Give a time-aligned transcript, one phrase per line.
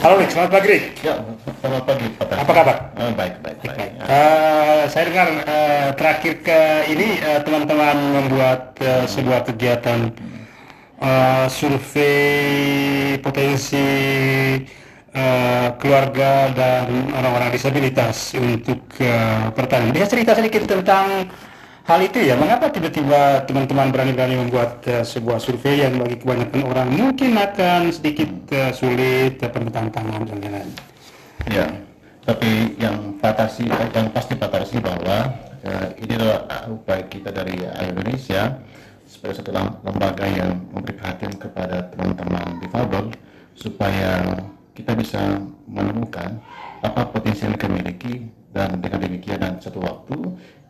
[0.00, 0.84] Halo Rick, selamat pagi Rick.
[1.04, 1.20] Ya,
[1.60, 2.40] selamat pagi Tasya.
[2.40, 2.76] Apa kabar?
[2.96, 3.76] Eh, baik, baik, baik.
[3.76, 3.92] Baik.
[4.00, 4.04] Ya.
[4.08, 7.08] Eh, saya dengar eh, terakhir ke ini
[7.44, 10.08] teman-teman membuat eh, sebuah kegiatan
[11.04, 13.88] eh, survei potensi
[15.12, 19.92] eh, keluarga dan orang-orang disabilitas untuk eh, pertanian.
[19.92, 21.28] Bisa cerita sedikit tentang
[21.84, 22.34] hal itu ya?
[22.36, 28.30] Mengapa tiba-tiba teman-teman berani-berani membuat eh, sebuah survei yang bagi kebanyakan orang mungkin akan sedikit
[28.52, 30.70] eh, sulit, eh, penuh tantangan dan lain-lain?
[31.48, 31.66] Ya,
[32.28, 35.32] tapi yang patasi, yang pasti patasi bahwa
[35.64, 38.60] eh, ini adalah upaya kita dari Indonesia
[39.10, 43.04] sebagai satu lem- lembaga yang memberi perhatian kepada teman-teman difabel
[43.58, 44.38] supaya
[44.72, 45.20] kita bisa
[45.66, 46.40] menemukan
[46.80, 48.14] apa potensi yang mereka miliki
[48.54, 50.16] dan dengan demikian dan satu waktu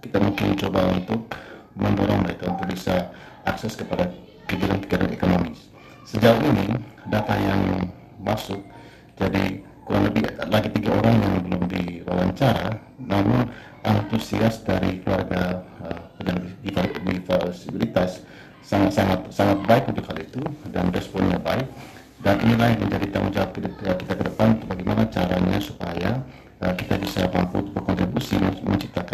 [0.00, 1.32] kita mungkin coba untuk
[1.76, 3.12] mendorong mereka untuk bisa
[3.44, 4.08] akses kepada
[4.48, 5.70] kegiatan-kegiatan ekonomis.
[6.08, 6.74] Sejauh ini
[7.06, 7.88] data yang
[8.20, 8.60] masuk
[9.16, 13.50] jadi kurang lebih lagi tiga orang yang belum diwawancara, namun
[13.82, 18.22] antusias dari keluarga uh, penyandang difabel- disabilitas
[18.62, 21.66] sangat sangat sangat baik untuk hal itu dan responnya baik
[22.22, 26.22] dan inilah yang menjadi tanggung jawab kita, kita ke depan bagaimana caranya supaya
[26.62, 29.09] uh, kita bisa mampu berkontribusi men- menciptakan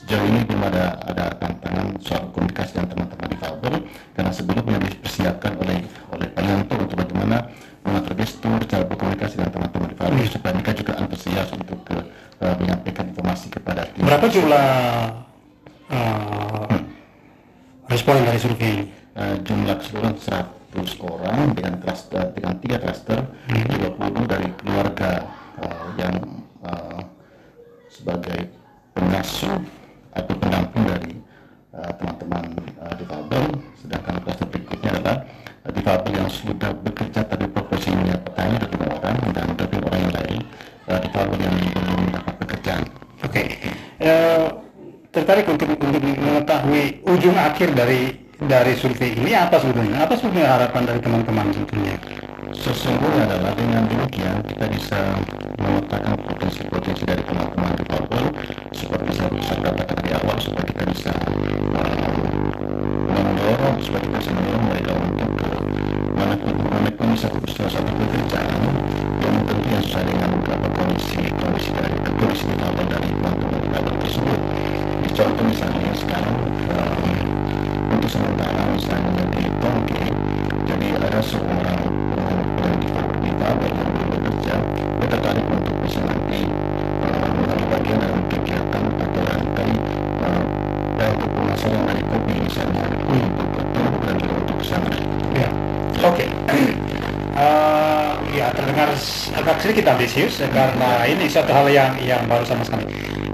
[0.00, 3.74] sejauh ini belum ada ada tantangan soal komunikasi dengan teman-teman difabel
[4.16, 5.78] karena sebelumnya dipersiapkan oleh
[6.16, 7.36] oleh Pak Yanto untuk bagaimana
[7.84, 11.96] mengatur gestur cara berkomunikasi dengan teman-teman difabel supaya mereka juga antusias untuk ke,
[12.40, 14.08] uh, menyampaikan informasi kepada tim.
[14.08, 14.68] Berapa jumlah
[15.92, 16.76] eh,
[17.92, 18.86] responden dari survei ini?
[19.10, 25.26] Uh, jumlah keseluruhan 100 orang dengan cluster dengan tiga cluster 20 dari keluarga
[25.58, 26.14] uh, yang
[26.62, 27.02] uh,
[27.90, 28.48] sebagai
[28.94, 29.79] pengasuh
[30.16, 31.12] atau pendamping dari
[31.74, 32.44] uh, teman-teman
[32.82, 33.44] uh, difabel
[33.78, 35.16] sedangkan cluster berikutnya adalah
[35.66, 40.14] uh, difabel yang sudah bekerja tapi profesinya petani ada dua orang dan dari orang yang
[40.14, 40.38] lain
[40.90, 42.84] uh, difabel yang belum mendapat pekerjaan.
[43.20, 43.44] Oke,
[44.00, 44.48] Eh,
[45.12, 50.08] tertarik untuk untuk mengetahui ujung akhir dari dari survei ini apa sebetulnya?
[50.08, 51.94] Apa sebetulnya harapan dari teman-teman sebetulnya?
[52.56, 55.00] Sesungguhnya adalah dengan demikian kita bisa
[55.60, 57.76] memetakan potensi-potensi dari teman-teman
[60.80, 61.12] kita bisa
[63.12, 65.52] mendorong kita bisa mendorong mereka untuk ke
[66.16, 68.64] mana pun mana pun bisa salah satu pekerjaan
[69.20, 74.40] yang tentunya sesuai dengan beberapa kondisi kondisi dari kondisi difabel dari teman-teman difabel tersebut.
[75.12, 77.12] Contoh misalnya sekarang um,
[77.92, 79.44] untuk sementara misalnya di
[80.64, 81.80] jadi ada seorang
[82.56, 84.54] pengajar di Babel yang bekerja
[85.12, 85.44] tertarik
[91.50, 92.02] pemasaran dari
[92.46, 95.02] misalnya untuk betul dan untuk pesantren
[95.34, 95.48] Ya,
[96.06, 96.26] oke.
[97.40, 98.92] Eh, ya terdengar
[99.32, 102.84] agak sedikit ambisius karena ini satu hal yang yang baru sama sekali.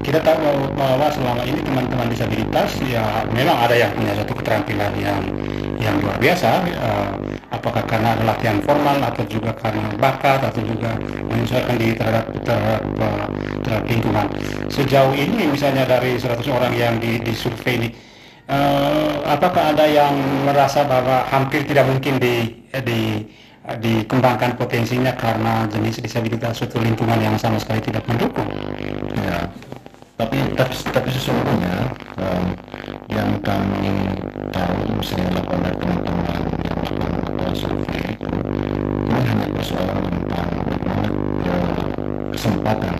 [0.00, 5.20] Kita tahu bahwa- selama ini teman-teman disabilitas ya memang ada yang punya satu keterampilan yang
[5.78, 6.64] yang luar biasa.
[6.70, 7.10] eh,
[7.50, 10.96] apakah karena latihan formal atau juga karena bakat atau juga
[11.28, 13.26] menyesuaikan diri terhadap terhadap, eh,
[13.66, 14.26] terhadap lingkungan.
[14.70, 17.90] Sejauh ini misalnya dari 100 orang yang di, di survei ini
[18.50, 20.10] Eh, apakah ada yang
[20.42, 22.50] merasa bahwa hampir tidak mungkin di,
[22.82, 23.22] di
[23.78, 28.50] dikembangkan potensinya karena jenis disabilitas suatu lingkungan yang sama sekali tidak mendukung?
[29.22, 29.46] ya
[30.18, 32.44] tapi tapi, tapi sesungguhnya um,
[33.06, 34.18] yang kami
[34.50, 41.10] tahu misalnya lakukan dari teman-teman yang melakukan survei ini hanya persoalan tentang bagaimana
[42.34, 42.94] kesempatan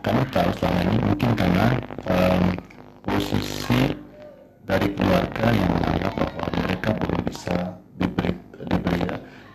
[0.00, 1.66] kami tahu selama ini mungkin karena
[2.08, 2.42] um,
[3.04, 3.92] posisi
[4.66, 7.54] dari keluarga yang menganggap bahwa mereka belum bisa
[8.00, 8.32] diberi
[8.66, 9.00] diberi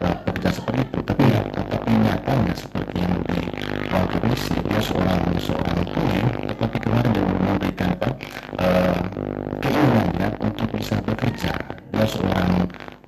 [0.04, 1.00] uh, pekerjaan seperti itu.
[1.04, 1.24] Tapi
[1.56, 3.40] tapi nyatanya seperti yang di
[3.92, 4.18] waktu
[4.70, 6.22] dia seorang seorang tuli
[6.52, 8.10] tetapi kemarin dia memberikan apa
[8.62, 9.00] uh,
[9.60, 11.52] keinginannya untuk bisa bekerja.
[11.92, 12.52] Dia seorang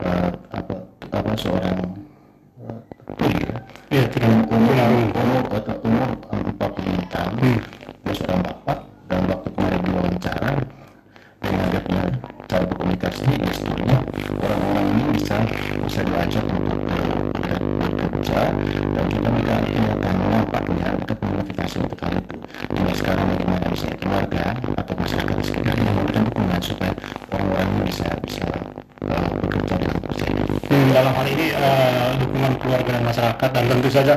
[0.01, 0.75] uh, apa
[1.13, 1.77] apa seorang
[2.63, 2.80] uh,
[3.19, 3.57] tuli ya
[3.94, 4.74] Ya, tidak umur
[5.13, 5.77] umur atau
[7.33, 7.65] Habib
[8.06, 8.77] dari seorang bapak
[9.09, 12.03] dalam waktu kemarin diwawancara dengan mengajaknya
[12.45, 13.97] cara berkomunikasi ya sebetulnya
[14.38, 15.35] orang-orang ini bisa
[15.81, 18.39] bisa diajak untuk bekerja
[18.69, 20.15] dan kita minta pernyataan
[20.45, 22.38] bapaknya untuk memotivasi untuk hal itu.
[22.69, 26.94] Jadi sekarang bagaimana bisa keluarga atau masyarakat sekitar yang memberikan dukungan supaya
[27.33, 28.45] orang-orang ini bisa bisa
[29.09, 30.38] uh, bekerja dengan perusahaan
[30.69, 34.15] hmm, dalam hal ini uh, dukungan keluarga dan masyarakat dan tentu saja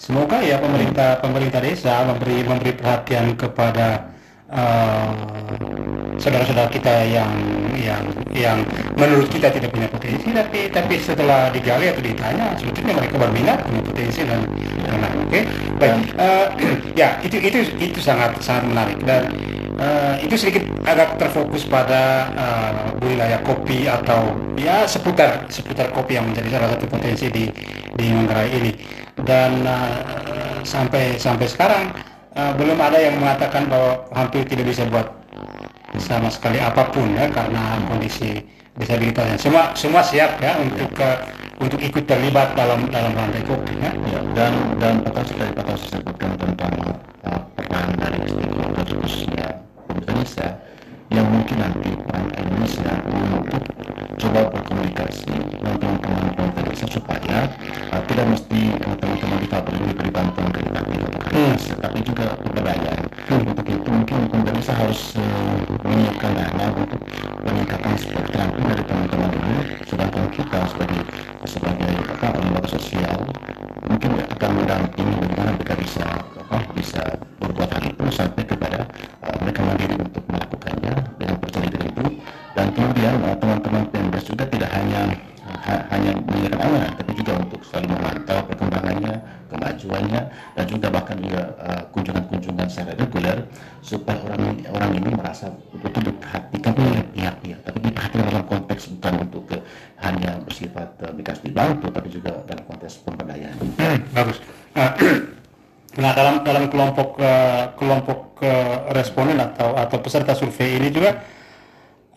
[0.00, 4.08] semoga ya pemerintah pemerintah desa memberi memberi perhatian kepada
[4.48, 7.32] saudara saudara-saudara kita yang
[7.76, 8.02] yang
[8.32, 8.58] yang
[8.96, 13.82] menurut kita tidak punya potensi tapi tapi setelah digali atau ditanya sebetulnya mereka berminat punya
[13.84, 14.40] potensi dan
[14.88, 15.30] dan oke?
[15.30, 15.42] Okay?
[15.80, 16.46] baik uh,
[17.00, 18.98] ya itu itu itu sangat sangat menarik.
[19.06, 19.22] Dan
[19.80, 26.28] uh, itu sedikit agak terfokus pada uh, wilayah kopi atau ya seputar seputar kopi yang
[26.28, 27.44] menjadi salah satu potensi di
[27.96, 28.70] di Manggarai ini
[29.24, 29.90] dan uh,
[30.64, 31.92] sampai sampai sekarang
[32.36, 35.08] uh, belum ada yang mengatakan bahwa hampir tidak bisa buat
[35.98, 38.38] sama sekali apa pun ya karena kondisi
[38.78, 39.36] disabilitasnya.
[39.36, 41.18] Semua semua siap ya untuk uh,
[41.60, 43.90] untuk ikut terlibat dalam dalam rantai kopi ya.
[43.92, 46.72] ya dan dan Pak sekali Pak sebutkan tentang
[47.26, 48.22] uh, peran dari
[48.86, 50.48] khususnya Indonesia
[51.10, 53.62] yang mungkin nanti peran Indonesia untuk
[54.20, 56.50] coba berkomunikasi dengan teman-teman
[56.90, 57.38] supaya
[58.10, 58.60] tidak mesti
[58.98, 60.94] teman-teman di difabel ini diberi bantuan atau
[61.30, 61.78] hmm.
[61.78, 63.02] tapi juga pemberdayaan.
[63.30, 63.46] Hmm.
[63.46, 67.00] Untuk itu mungkin pemerintah harus uh, menyiapkan dana untuk
[67.46, 71.00] peningkatan keterampilan dari teman-teman ini, sedangkan kita sebagai
[71.46, 73.18] sebagai apa lembaga sosial
[73.86, 77.02] mungkin akan mendampingi bagaimana mereka bisa apa bisa
[77.38, 78.42] berbuat hal itu sampai
[93.80, 99.14] supaya orang ini, orang ini merasa betul diperhatikan oleh pihak-pihak tapi diperhatikan dalam konteks bukan
[99.24, 99.62] untuk uh,
[100.04, 103.56] hanya bersifat uh, bekas dibantu tapi juga dalam konteks pemberdayaan.
[103.80, 104.38] Hmm, bagus.
[104.76, 104.92] Uh,
[106.02, 111.16] nah dalam dalam kelompok uh, kelompok uh, responden atau atau peserta survei ini juga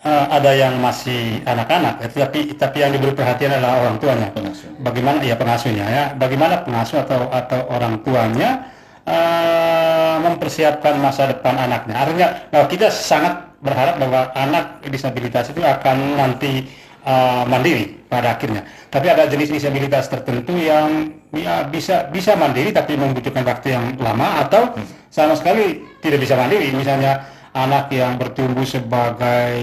[0.04, 4.28] uh, ada yang masih anak-anak, ya, tapi tapi yang diberi perhatian adalah orang tuanya.
[4.36, 4.70] Pengasuh.
[4.84, 6.04] Bagaimana ya pengasuhnya ya?
[6.14, 8.68] Bagaimana pengasuh atau atau orang tuanya
[9.08, 9.83] uh,
[10.22, 11.96] mempersiapkan masa depan anaknya?
[11.96, 16.68] Artinya, nah, kita sangat berharap bahwa anak disabilitas itu akan nanti
[17.08, 18.68] uh, mandiri pada akhirnya.
[18.92, 24.44] Tapi ada jenis disabilitas tertentu yang ya bisa bisa mandiri tapi membutuhkan waktu yang lama
[24.46, 24.76] atau
[25.10, 26.70] sama sekali tidak bisa mandiri.
[26.76, 27.24] Misalnya
[27.54, 29.54] anak yang bertumbuh sebagai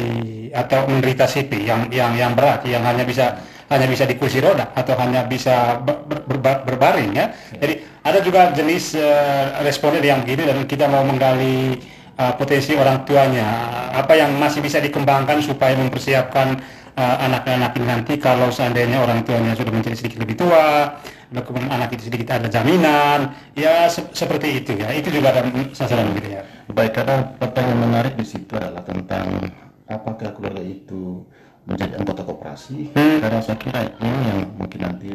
[0.54, 3.38] atau menderita CP yang yang yang berat yang hanya bisa
[3.70, 7.30] hanya bisa di kursi roda atau hanya bisa ber, ber, ber, berbaring ya.
[7.54, 11.76] Jadi ada juga jenis uh, responden yang gini dan kita mau menggali
[12.16, 13.48] uh, potensi orang tuanya.
[13.92, 16.60] Apa yang masih bisa dikembangkan supaya mempersiapkan
[16.96, 20.96] uh, anak-anak ini nanti kalau seandainya orang tuanya sudah menjadi sedikit lebih tua
[21.30, 24.90] kemudian anak itu sedikit ada jaminan ya se seperti itu ya.
[24.90, 26.42] Itu juga ada sasaran gitu ya.
[26.72, 29.46] Baik karena pertanyaan menarik di situ adalah tentang
[29.86, 31.22] apakah keluarga itu
[31.68, 32.96] menjadi anggota koperasi?
[32.96, 33.20] Hmm.
[33.22, 35.10] karena saya kira ini yang mungkin nanti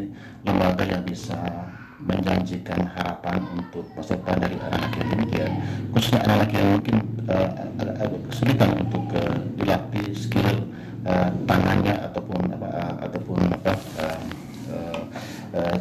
[0.45, 1.35] lembaga yang bisa
[2.01, 5.47] menjanjikan harapan untuk depan dari anak-anak ya.
[5.95, 6.97] Khususnya anak-anak yang mungkin
[7.31, 7.49] uh,
[7.79, 10.67] agak kesulitan untuk uh, dilatih skill
[11.07, 14.19] uh, tangannya ataupun apa uh, ataupun apa uh,
[14.71, 15.01] uh,
[15.55, 15.77] uh,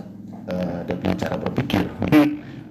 [0.50, 1.84] uh, dia cara berpikir.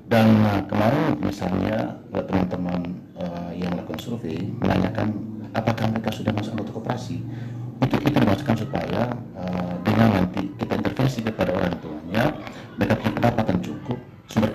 [0.07, 5.09] Dan uh, kemarin misalnya teman-teman uh, yang melakukan survei menanyakan
[5.53, 7.21] apakah mereka sudah masuk anggota koperasi
[7.81, 9.01] itu itu dimasukkan supaya
[9.37, 12.23] uh, dengan nanti kita intervensi kepada orang tuanya
[12.77, 13.97] mereka punya pendapatan cukup
[14.29, 14.49] sumber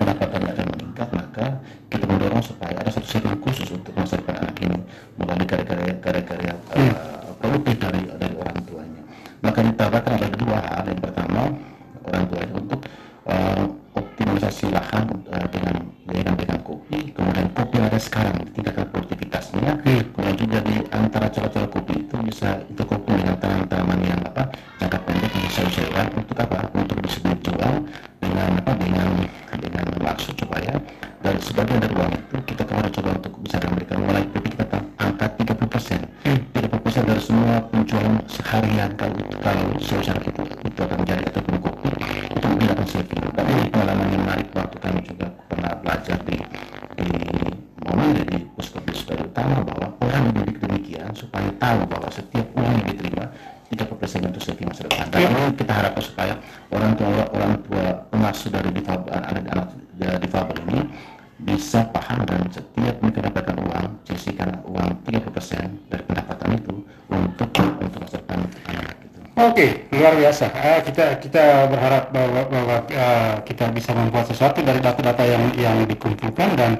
[61.58, 66.74] bisa paham dan setiap mereka dapatkan uang sisihkan uang 30 persen dari pendapatan itu
[67.10, 67.50] untuk
[67.82, 69.18] untuk masa depan anak itu.
[69.34, 70.54] Oke, luar biasa.
[70.54, 75.76] Uh, kita kita berharap bahwa, bahwa uh, kita bisa membuat sesuatu dari data-data yang yang
[75.82, 76.78] dikumpulkan dan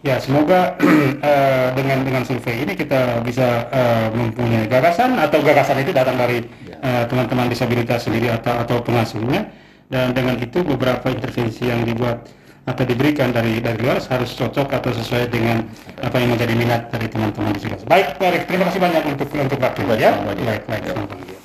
[0.00, 0.80] Ya, semoga
[1.28, 6.40] eh, dengan dengan survei ini kita bisa eh, mempunyai gagasan atau gagasan itu datang dari
[6.80, 9.52] eh, teman-teman disabilitas sendiri atau atau pengasuhnya
[9.92, 12.24] dan dengan itu beberapa intervensi yang dibuat
[12.68, 15.64] atau diberikan dari dari luar harus cocok atau sesuai dengan
[16.04, 17.88] apa yang menjadi minat dari teman-teman disabilitas.
[17.88, 20.10] Baik, Pak Erik, terima kasih banyak untuk untuk waktunya ya.
[20.20, 20.82] Baik, Baik, baik.
[20.84, 20.92] Ya.
[20.94, 21.39] teman-teman.